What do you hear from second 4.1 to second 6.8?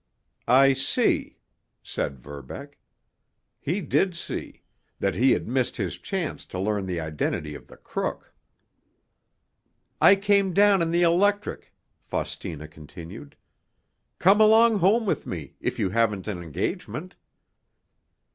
see—that he had missed his chance to